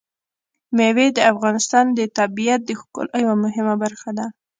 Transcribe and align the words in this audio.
مېوې 0.75 1.07
د 1.13 1.19
افغانستان 1.31 1.85
د 1.97 1.99
طبیعت 2.17 2.61
د 2.65 2.71
ښکلا 2.79 3.15
یوه 3.23 3.35
مهمه 3.45 3.75
برخه 3.83 4.09
ده. 4.17 4.25